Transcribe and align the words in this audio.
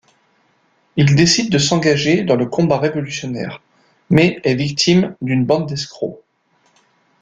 Il 0.95 1.15
décide 1.15 1.51
de 1.51 1.59
s'engager 1.59 2.23
dans 2.23 2.35
le 2.35 2.47
combat 2.47 2.79
révolutionnaire, 2.79 3.61
mais 4.09 4.41
est 4.43 4.55
victime 4.55 5.15
d'une 5.21 5.45
bande 5.45 5.69
d'escrocs. 5.69 6.17